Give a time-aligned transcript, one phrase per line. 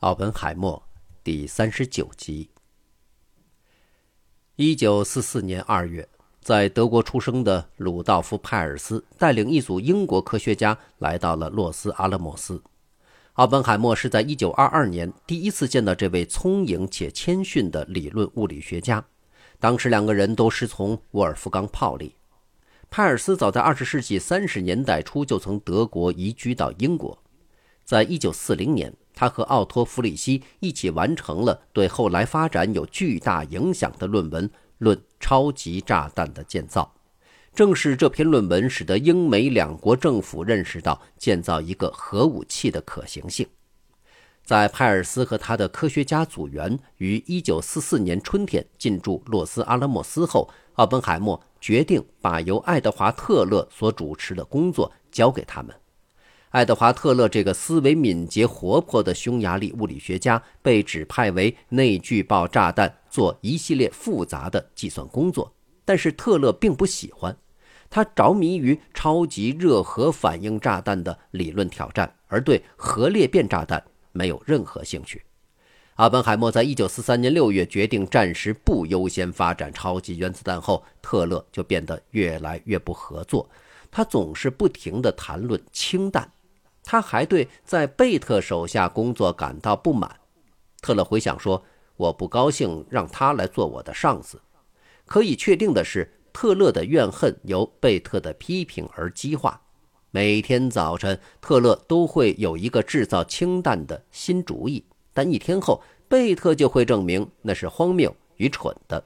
[0.00, 0.82] 奥本海默
[1.22, 2.48] 第三十九集。
[4.56, 6.08] 一九四四年二月，
[6.40, 12.62] 在德国出生的鲁道夫·派尔斯带领一组英国科学家来到了洛斯阿拉莫斯。
[13.34, 19.04] 奥本海默是在一九二二年第一次见到这位聪颖且谦逊的理论物理学家。
[19.58, 22.14] 当时两个人都师从沃尔夫冈·泡利。
[22.88, 27.22] 派尔斯早在二十世纪三十年代初就从德国移居到英国，
[27.90, 28.94] 在一九四零年。
[29.12, 34.48] 他和奥托·弗里希一起完成了对后来发展有巨大影响的论文
[34.78, 36.94] 《论超级炸弹的建造》。
[37.52, 43.44] 正是这篇论文使得英美两国政府认识到建造一个核武器的可行性。
[44.44, 55.74] 在派尔斯和他的科学家组员于1944年春天进驻洛斯阿拉莫斯后，奥本海默决定把由爱德华·特勒所主持的工作交给他们。
[56.50, 67.36] 爱德华·特勒这个思维敏捷、活泼的匈牙利物理学家被指派为内聚爆炸弹做一系列复杂的计算工作，但是特勒并不喜欢，
[67.88, 75.22] 他着迷于超级热核反应炸弹的理论挑战，而对核裂变炸弹没有任何兴趣。
[75.94, 83.48] 阿本海默在1943年6月决定暂时不优先发展超级原子弹后，特勒就变得越来越不合作，
[83.88, 86.28] 他总是不停地谈论氢弹。
[86.90, 90.18] 他还对在贝特手下工作感到不满。
[90.82, 91.62] 特勒回想说
[91.96, 94.42] ：“我不高兴让他来做我的上司。”
[95.06, 99.62] 可以确定的是，特勒的怨恨由贝特的批评而激化。
[100.10, 109.04] 每天早晨，特勒都会有一个制造氢弹的新主意，但一天后，贝特就会证明那是荒谬、愚蠢的。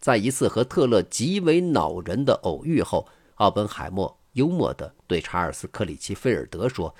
[0.00, 4.18] 在一次和特勒极为恼人的偶遇后，奥本海默。
[4.36, 6.94] 幽默地对查尔斯·克里奇菲尔德说：“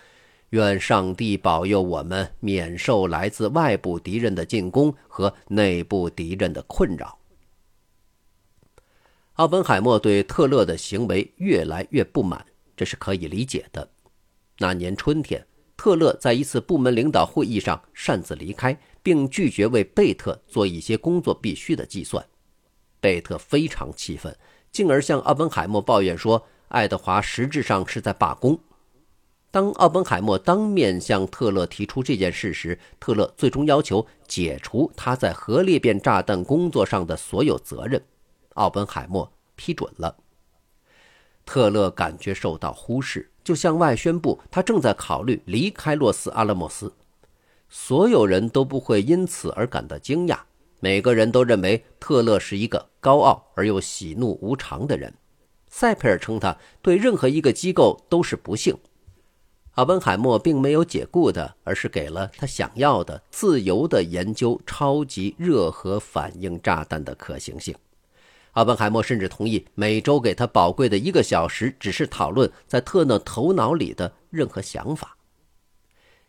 [0.51, 7.19] 愿上帝保佑我们免受来自外部敌人的进攻和内部敌人的困扰。”
[9.37, 12.43] 奥本海默对特勒的行为越来越不满，
[12.75, 13.87] 这是可以理解的。
[14.57, 15.47] 那年春天，
[15.77, 22.25] 特勒在一次部门领导会议上擅自离开，并拒绝为贝特做一些工作必须的计算。
[22.99, 24.35] 贝特非常气愤，
[24.73, 26.43] 进而向奥本海默抱怨说。
[26.69, 28.59] 爱德华实质上是在罢工。
[29.51, 38.03] 当奥本海默当面向特勒提出这件事时，特勒最终要求解除他在核裂变炸弹工作上的所有责任。
[38.55, 40.17] 奥本海默批准了。
[41.47, 46.93] 特勒感觉受到忽视，就向外宣布他正在考虑离开洛斯阿拉莫斯。
[47.69, 50.39] 所有人都不会因此而感到惊讶，
[50.81, 55.15] 每个人都认为特勒是一个高傲而又喜怒无常的人。
[55.79, 58.75] 塞佩尔称他对任何一个机构都是不幸。
[59.73, 67.75] 奥本海默并没有解雇的，而是给了他想要的自由的研究超级热核反应炸弹的可行性。
[68.53, 75.15] 奥本海默甚至同意每周给他宝贵的一个小时，只是讨论在特勒头脑里的任何想法。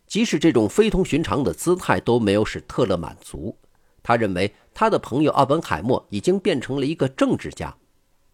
[0.08, 3.58] 即使这种非同寻常的姿态都没有使特勒满足，
[4.04, 7.74] 他认为他的朋友奥本海默已经变成了一个政治家。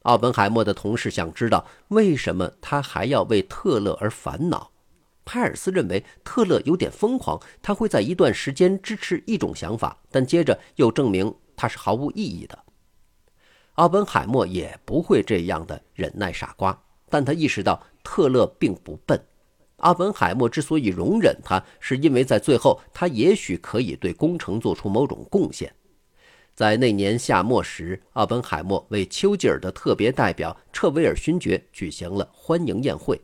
[0.03, 4.71] 奥本海默的同事想知道为什么他还要为特勒而烦恼。
[5.25, 12.59] 派尔斯认为特勒有点疯狂，他会在一段时间支持一种想法，但接着又证明他是毫无意义的。
[13.75, 16.77] 奥本海默也不会这样的忍耐傻瓜，
[17.09, 19.19] 但他意识到特勒并不笨。
[19.77, 25.73] 奥本海默之所以容忍他，是因为在最后他也许可以对工程做出某种贡献。
[26.55, 33.19] 在那年夏末时，奥本海默为丘吉尔的特别代表彻维尔勋爵举行了欢迎宴会。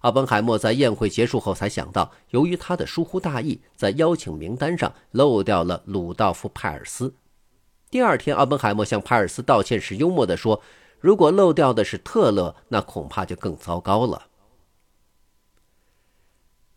[0.00, 7.14] 奥本海默在宴会结束后才想到，由于他的疏忽大意，在邀请名单上漏掉了鲁道夫·派尔斯。
[7.88, 10.60] 第二天，奥本海默向派尔斯道歉时幽默地说
[10.98, 14.26] ：“如果漏掉的是特勒，那恐怕就更糟糕了。”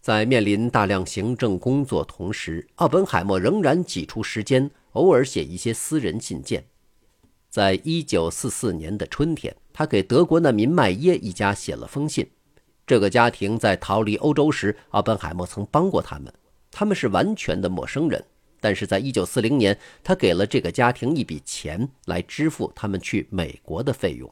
[0.02, 4.70] 在面临大量行政工作同时，奥本海默仍然挤出时间。
[4.96, 6.66] 偶尔写一些私人信件。
[7.50, 12.30] 在一九四四年的春天，他给德国难民麦耶一家写了封信。
[12.86, 16.34] 这个家庭在逃离欧洲时，奥本海默曾帮过他们。
[16.70, 18.24] 他们是完全的陌生人，
[18.60, 24.32] 但是在一九四零年，他给了这个家庭一笔钱来支付他们去美国的费用。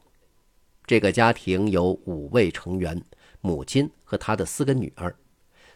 [0.85, 3.01] 这个家庭有五位成员：
[3.39, 5.15] 母亲和他的四个女儿。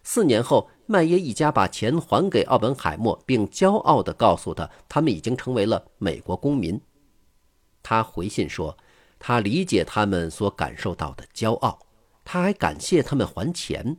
[0.10, 6.80] 四年后，麦耶一家把钱还给奥本海默，并骄傲地告诉他，他们已经成为了美国公民。
[7.84, 8.78] 他回信说，
[9.20, 11.78] 他理解他们所感受到的骄傲，
[12.24, 13.98] 他还感谢他们还钱，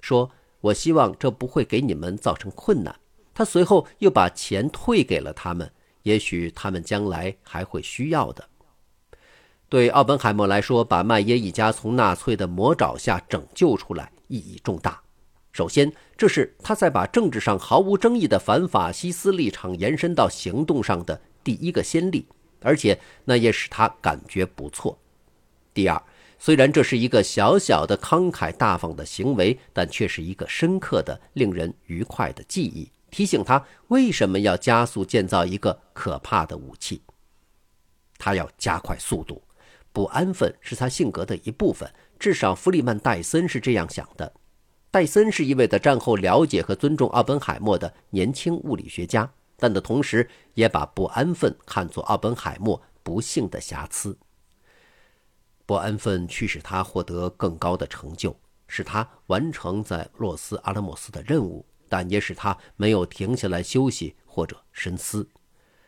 [0.00, 0.30] 说
[0.62, 2.94] ：“我希望这不会给你们造成困难。”
[3.34, 5.68] 他随后又把钱退给了他们，
[6.04, 8.48] 也许他们将来还会需要的。
[9.68, 15.02] 对奥本海默来说，把麦耶一家从纳粹的魔爪下拯救出来意义重大。
[15.52, 22.26] 首先，这是他在把政治上毫无争议的反法西斯立场延伸到行动上的第一个先例，
[22.60, 24.98] 而且那也使他感觉不错。
[25.74, 26.00] 第二，
[26.38, 37.02] 虽然这是一个小小的慷慨大方的行为，但却是一个深刻的、令人愉快的记忆，提醒他为什么要加速建造一个可怕的武器。
[38.18, 39.42] 他要加快速度。
[39.90, 41.90] 不安分是他性格的一部分，
[42.20, 44.32] 至少弗里曼·戴森是这样想的。
[44.98, 54.18] 戴森是一位在战后了解和尊重奥本海默的年轻物理学家，但的同时也把不安分看作奥本海默不幸的瑕疵。
[55.64, 58.34] 不安分驱使他获得更高的成就，
[58.66, 65.28] 使他完成在洛斯阿拉莫斯的任务，但也使他没有停下来休息或者深思。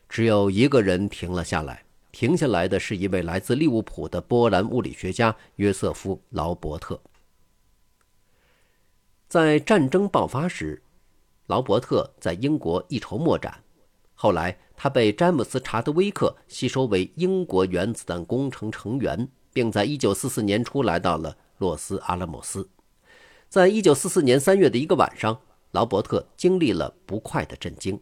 [0.09, 1.83] 只有一个人停了下来。
[2.13, 7.01] 停下来的是一位来自利物浦的波兰物理学家约瑟夫·劳伯特。
[9.31, 10.83] 在战争爆发时，
[11.47, 13.63] 劳伯特在英国一筹莫展。
[14.13, 22.69] 后来，他被詹姆斯·查德威克吸收为英国原子弹工程成员，并在1944年初来到了洛斯阿拉莫斯。
[23.49, 25.41] 在1944年3月的一个晚上，
[25.71, 28.01] 劳伯特经历了不快的震惊。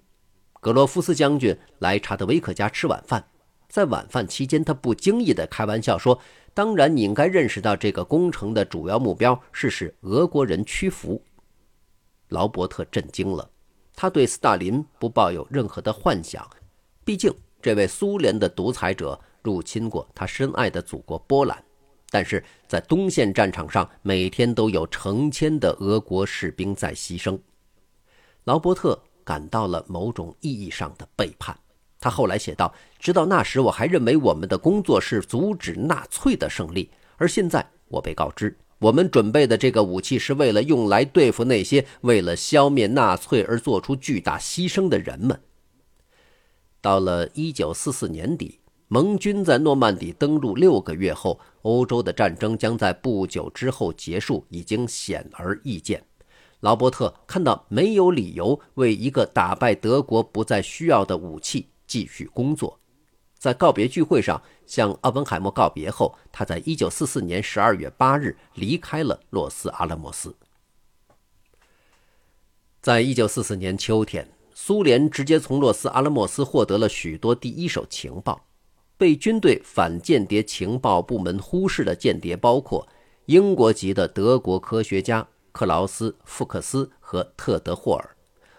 [0.63, 3.29] 格罗夫斯将军来查德威克家吃晚饭。
[3.69, 6.19] 在晚饭期间，他不经意地开玩笑说
[6.55, 11.23] ：“当然，你应该认识到，这个工程的主要目标是使俄国人屈服。”
[12.29, 13.49] 劳伯特震惊了，
[13.95, 16.49] 他对斯大林不抱有任何的幻想，
[17.05, 21.63] 毕竟这位苏联的独裁者入侵过他深爱的祖国波兰，
[22.09, 27.39] 但是在东线战场上，每天都有成千的俄国士兵在牺牲。
[28.45, 31.55] 劳伯特感到了某种意义上的背叛。
[32.01, 45.41] 他后来写道：“直到那时，我还认为我们的工作是阻止纳粹的胜利，而现在我被告知，我们准备的这个武器是为了用来对付那些为了消灭纳粹而做出巨大牺牲的人们。”
[46.81, 56.01] 到了1944年底，盟军在诺曼底登陆六个月后，欧洲的战争将在不久之后结束，已经显而易见。
[56.61, 61.67] 劳伯特看到没有理由为一个打败德国不再需要的武器。
[61.89, 62.79] 继续工作，
[63.37, 70.37] 在告别聚会上向奥本海默告别后，他在一九四四年十二月八日离开了洛斯阿拉莫斯。
[72.81, 78.45] 在一九四四年秋天，苏联直接从洛斯阿拉莫斯获得了许多第一手情报。
[78.97, 82.89] 被军队反间谍情报部门忽视的间谍包括
[83.27, 88.17] 英国籍的德国科学家克劳斯·福克斯和特德·霍尔。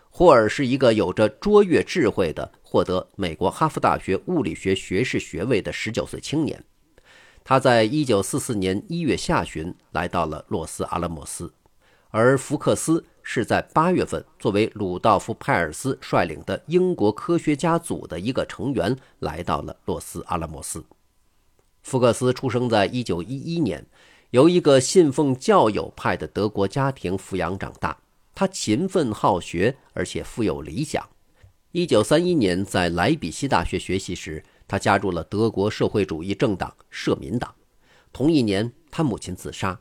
[0.10, 2.52] 霍尔是一个有着卓越智慧的。
[2.72, 6.64] 获得美国哈佛大学物理学学士学位的十九岁青年，
[7.44, 11.52] 他在一九四四年一月下旬来到了洛斯阿拉莫斯，
[12.12, 20.86] 而福克斯是在八月份作为鲁道夫·派尔斯率领的英国科学家组的一个成员来到了洛斯阿拉莫斯。
[21.82, 23.84] 福克斯出生在一九一一年，
[24.30, 27.98] 由一个信奉教友派的德国家庭抚养长大。
[28.40, 31.06] 他勤奋好学，而且富有理想。
[31.74, 37.54] 一九三一年，在莱比锡大学学习时，他加入了德国社会主义政党社民党。
[38.14, 39.78] 同一年，他母亲自杀。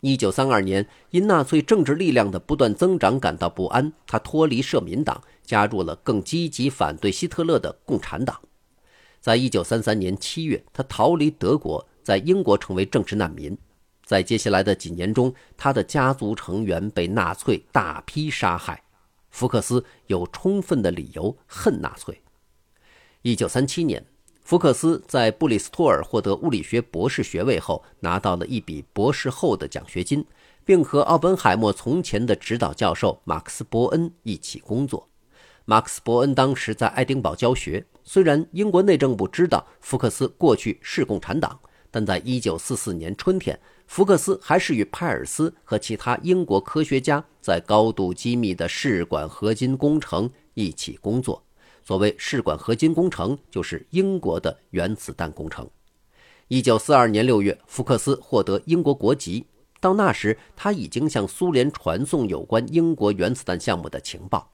[0.00, 8.40] 一九三二年，因纳粹政治力量的不断增长感到不安，他脱离社民党，加入了更积极反对希特勒的共产党。
[9.20, 13.54] 在一九三三年七月，他逃离德国，在英国成为政治难民。
[14.08, 18.82] 在接下来的几年中，他的家族成员被纳粹大批杀害。
[19.28, 22.18] 福克斯有充分的理由恨纳粹。
[23.20, 24.02] 一九三七年，
[24.42, 30.24] 福克斯在布里斯托尔获得物理学博士学位后，拿到了一笔博士后的奖学金，
[30.64, 35.06] 并和奥本海默从前的指导教授马克思·伯恩一起工作。
[35.66, 37.84] 马克思·伯恩当时在爱丁堡教学。
[38.02, 41.60] 虽然英国内政部知道福克斯过去是共产党，
[41.90, 43.60] 但在一九四四年春天。
[43.88, 51.42] 福克斯还是与派尔斯和其他英国科学家在高度机密的试管合金工程一起工作。
[51.82, 55.68] 所谓试管合金工程，就是英国的原子弹工程。
[56.48, 59.46] 一九四二年六月，福克斯获得英国国籍。
[59.80, 64.52] 到那时，他已经向苏联传送有关英国原子弹项目的情报。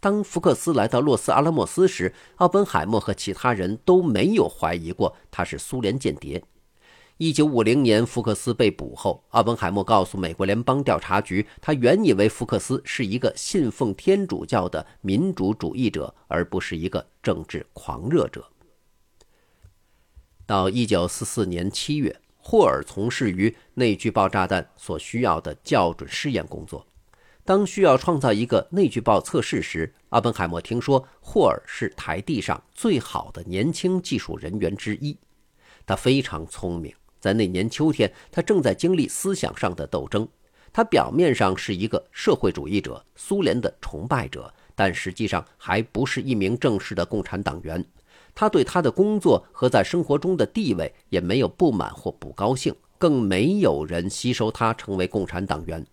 [0.00, 6.42] 当福克斯来到洛斯阿拉莫斯时，奥本海默和其他人都没有怀疑过他是苏联间谍。
[7.18, 18.46] 一九五零年，福克斯被捕后，奥本海默告诉美国联邦调查局，他原以为福克斯是一个信奉天主教的民主主义者，而不是一个政治狂热者。
[20.44, 26.86] 到一九四四年七月，霍尔从事于内聚爆炸弹所需要的校准试验工作。
[27.46, 35.16] 当需要创造一个内聚爆测试时，奥本海默听说霍尔是台地上最好的年轻技术人员之一，
[35.86, 36.94] 他非常聪明。
[37.26, 40.28] 在那年秋天，他正在经历思想上的斗争。
[40.72, 47.84] 他表面上是一个社会主义者、苏联的崇拜者，但实际上还不是一名正式的共产党员。
[48.32, 55.84] 他对他的工作和在生活中的地位也没有不满或不高兴，更没有人吸收他成为共产党员。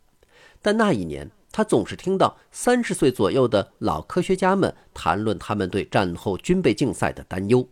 [0.61, 7.67] 但那一年，他总是听到三十岁左右的老科学家们谈论他们对战后军备竞赛的担忧。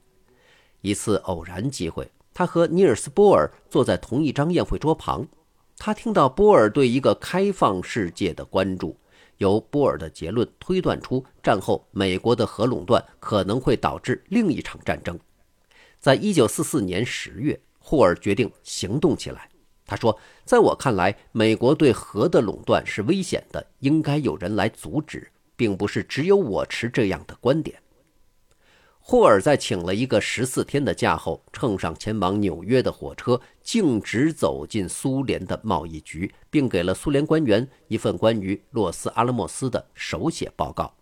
[0.81, 2.09] 一次偶然机会。
[2.33, 5.27] 他和尼尔斯·波尔坐在同一张宴会桌旁，
[5.77, 8.97] 他听到波尔对一个开放世界的关注，
[9.37, 15.19] 由波尔的结论推断出战后美国的核垄断可能会导致另一场战争。
[15.99, 19.49] 在一九四四年十月，霍尔决定行动起来。
[19.85, 27.77] 他说：“在我看来，美国对核的垄断是危险的，应该有人来阻止，并不是只有我持这样的观点。”
[29.11, 40.95] 霍尔在请了一个十四天的假后，乘上前往纽约的火车，径直走进苏联的贸易局，并给了苏联官员一份关于洛斯阿拉莫斯的手写报告。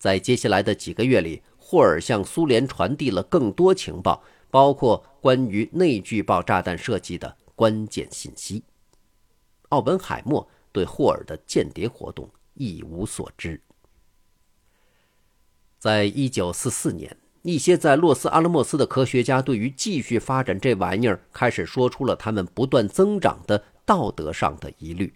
[0.00, 8.64] 在接下来的几个月里，霍尔向苏联传递了更多情报，包括关于内聚爆炸弹设计的关键信息。
[9.68, 13.60] 奥本海默对霍尔的间谍活动一无所知。
[15.78, 17.16] 在一九四四年。
[17.44, 25.12] 一些在洛斯阿拉莫斯的科学家对于继续发展这玩意儿，开始说出了他们不断增长的道德上的疑虑。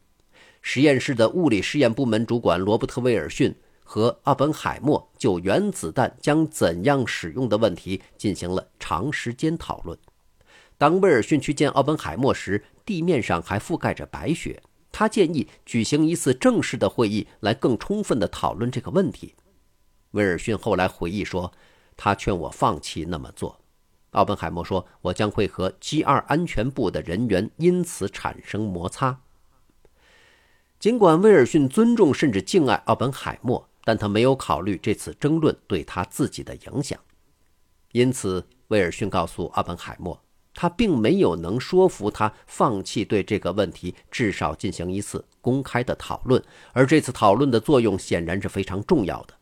[0.60, 9.98] 实验室的物理试验部门主管罗伯特·威尔逊和奥本海默就原子弹将怎样使用的问题进行了长时间讨论。
[10.76, 14.62] 当威尔逊去见奥本海默时，地面上还覆盖着白雪。
[14.92, 19.34] 他建议举行一次正式的会议，来更充分地讨论这个问题。
[20.10, 21.50] 威尔逊后来回忆说。
[22.00, 23.60] 他劝我放弃那么做，
[24.12, 29.20] 奥本海默说：“我将会和 G2 安全部的人员因此产生摩擦。”
[30.78, 36.96] 尽管威尔逊尊重甚至敬爱奥本海默，但他没有考虑这次争论对他自己的影响。
[37.90, 40.22] 因此，威尔逊告诉奥本海默，
[40.54, 46.40] 他并没有能说服他放弃对这个问题至少进行一次公开的讨论，
[46.72, 49.34] 而这次讨论的作用显然是非常重要的。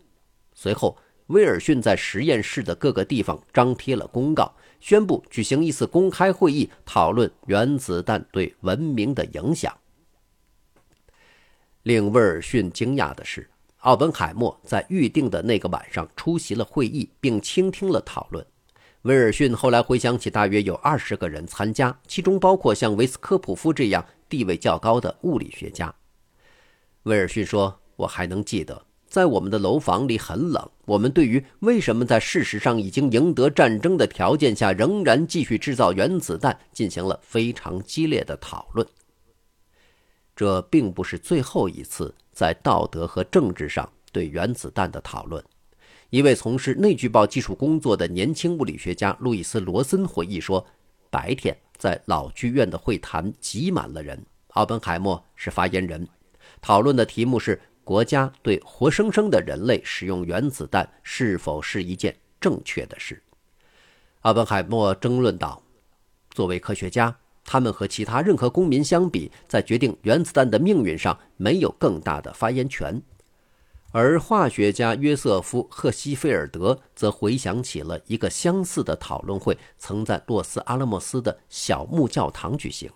[0.55, 0.97] 随后。
[1.29, 9.77] 威尔逊在实验室的各个地方张贴了公告，宣布举行一次公开会议，讨论原子弹对文明的影响。
[11.83, 18.45] 令威尔逊惊讶的是，奥本海默在预定的那个晚上出席了会议，并倾听了讨论。
[19.03, 25.95] 威尔逊后来回想起，大约有二十个人参加，其中包括像维斯科普夫这样地位较高的物理学家。
[27.05, 30.69] 威尔逊说：“我还能记得。”在我们的楼房里很冷。
[30.85, 38.87] 我们对于为什么在事实上已经赢得战争的条件下仍然继续制造原子弹进行了非常激烈的讨论。
[40.35, 45.43] 这并不是最后一次在道德和政治上对原子弹的讨论。
[46.11, 50.65] 一位从事内聚爆技术工作的年轻物理学家路易斯·罗森回忆说
[51.11, 56.07] ：“白天在老剧院的会谈挤满了人，奥本海默是发言人，
[56.61, 63.23] 讨论的题目是。”国家对活生生的人类使用原子弹是否是一件正确的事？
[64.23, 65.63] 奥本海默争论道
[66.35, 73.01] ：“作为科学家，他们和其他任何公民相比，在决定原子弹的命运上没有更大的发言权。”
[73.93, 82.91] 而化学家约瑟夫·赫西菲尔德则回想起了一个相似的讨论会，曾在洛斯阿拉莫斯的小木教堂举行。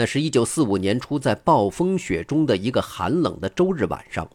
[0.00, 4.30] 那是一九四五年初，在暴风雪中的一个寒冷的周日晚上，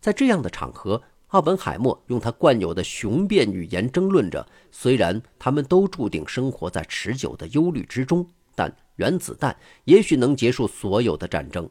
[0.00, 9.54] 在这样的场合，奥本海默用他惯有的雄辩语言争论着：虽然他们都注定生活在持久的忧虑之中，但原子弹
[9.84, 11.68] 也许能结束所有的战争。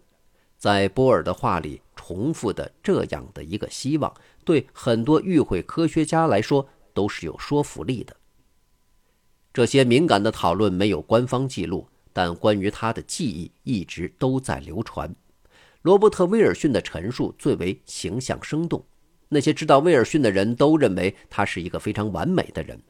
[0.59, 4.13] 在波尔的话里重复的这样的一个希望，
[4.45, 8.15] 对很多与会科学家来说都是有说服力的。
[9.51, 11.87] 这些敏感的讨论没有官方记录。
[12.13, 15.13] 但关于他的记忆一直都在流传。
[15.81, 18.85] 罗伯特·威尔逊的陈述最为形象生动。
[19.29, 22.81] 那些知道威尔逊的人都认为他是一个非常完美的人。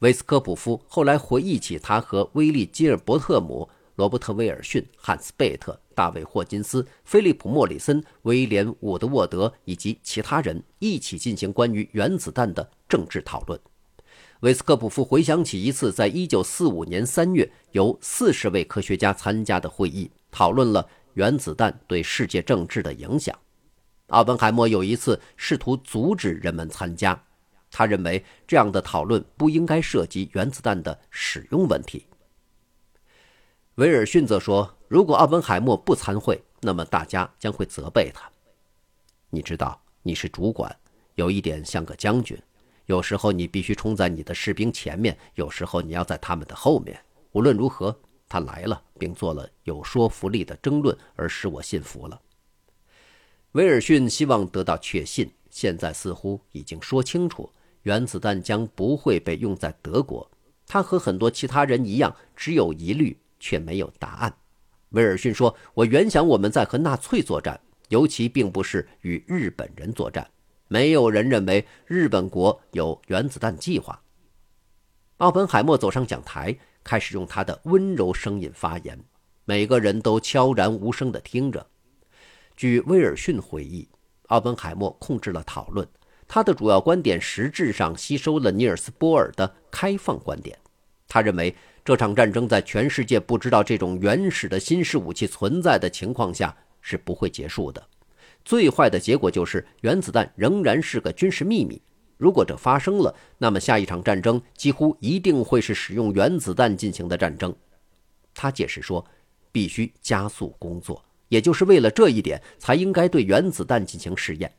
[0.00, 13.58] 维斯科普夫后来回忆起他和威利·基尔伯特姆、罗伯特·威尔逊、汉斯·贝特、大卫·霍金斯、菲利普·莫里森、威廉·伍德沃德以及其他人一起进行关于原子弹的政治讨论。
[14.40, 23.36] 维斯科普夫回想起一次在1945年3月由40位科学家参加的会议，讨论了原子弹对世界政治的影响。
[24.08, 27.20] 奥本海默有一次试图阻止人们参加。
[27.70, 32.06] 他认为这样的讨论不应该涉及原子弹的使用问题。
[33.74, 38.30] 威尔逊则说：“如果奥本海默不参会，那么大家将会责备他。
[39.30, 40.74] 你知道，你是主管，
[41.16, 42.40] 有一点像个将军。
[42.88, 46.98] 有时候你必须冲在你的士兵前面，有时候你要在他们的后面。
[47.32, 47.94] 无论如何，
[48.26, 52.18] 他来了，并做了有说服力的争论，而使我信服了。”
[53.52, 57.52] 威尔逊希望得到确信，现在似乎已经说清楚。
[57.82, 60.28] 原子弹将不会被用在德国。
[60.66, 64.34] 他和很多其他人一样，只有疑虑，却没有答案。
[64.90, 70.26] 威尔逊说：“我原想我们在和纳粹作战，尤其并不是与日本人作战。
[70.68, 74.00] 没有人认为日本国有原子弹计划。”
[75.18, 78.96] 奥本海默走上讲台，开始用他的温柔声音发言。
[79.44, 81.66] 每个人都悄然无声地听着。
[82.54, 83.88] 据威尔逊回忆，
[84.26, 85.88] 奥本海默控制了讨论。
[86.28, 90.58] 他的主要观点实质上吸收了尼尔斯·波尔的开放观点。
[91.08, 97.82] 他认为这场战争在全世界不知道这种原始的新式武器存在的情况下是不会结束的。
[98.48, 101.82] 最坏的结果就是原子弹仍然是个军事秘密。
[102.16, 107.54] 如果这发生了，那么下一场战争几乎一定会是使用原子弹进行的战争。
[108.32, 109.04] 他解释说，
[109.52, 114.50] 必须加速工作，也就是为了这一点才应该对原子弹进行试验。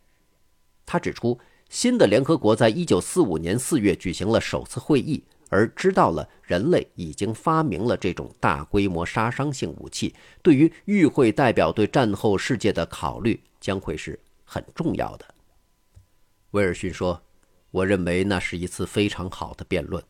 [0.85, 1.39] 他指出。
[1.67, 15.25] 新的联合国在一九四五年四月举行了首次会议，而知道了人类已经发明了这种大规模杀伤性武器，对于与会代表对战后世界的考虑将会是很重要的。
[16.51, 17.21] 威尔逊说
[17.71, 20.03] ：“我认为那是一次非常好的辩论。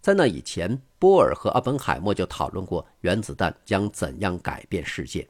[0.00, 5.26] 在那以前，波尔和阿本海默就讨论过原子弹将怎样改变世界。”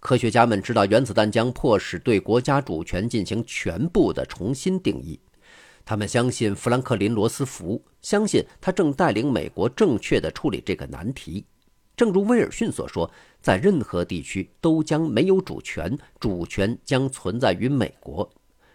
[0.00, 5.20] 科学家们知道，原子弹将迫使对国家主权进行全部的重新定义。
[5.84, 11.44] 他们相信富兰克林·罗斯福，相信他正带领美国正确地处理这个难题。
[11.98, 13.10] 正如威尔逊所说，
[13.42, 18.30] 在任何地区都将没有主权，主权将存在于美国。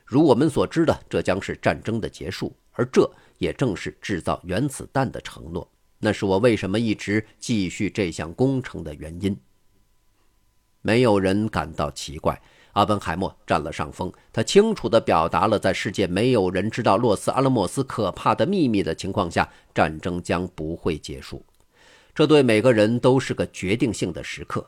[0.06, 5.66] 如我们所知的，这将是战争的结束，而这也正是制造原子弹的承诺。
[6.00, 9.40] 那是我为什么一直继续这项工程的原因。
[10.82, 12.42] 没有人感到奇怪，
[12.74, 14.12] 阿本海默占了上风。
[14.34, 21.42] 他清楚地表达了，在世界没有人知道洛斯阿拉莫斯可怕的秘密的情况下，战争将不会结束。
[22.16, 24.66] 这对每个人都是个决定性的时刻。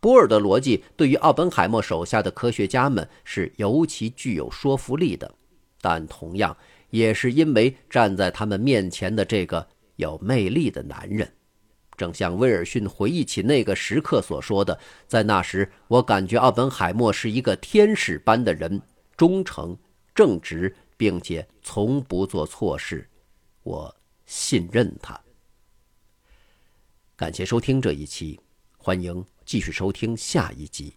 [0.00, 5.34] 波尔的逻辑对于奥本海默手下的科学家们是尤其具有说服力的，
[5.80, 6.54] 但同样
[6.90, 9.66] 也是因为站在他们面前的这个
[9.96, 11.26] 有魅力的男人。
[11.96, 18.82] 正像威尔逊回忆起那个时刻所说的，在那时，我感觉奥本海默是一个天使般的人，
[19.16, 19.74] 忠诚、
[20.14, 23.08] 正直，并且从不做错事。
[23.62, 23.94] 我
[24.26, 25.18] 信任他。
[27.16, 28.40] 感谢收听这一期，
[28.76, 30.92] 欢迎继续收听下一集。